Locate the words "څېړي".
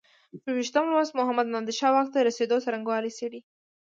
3.17-3.39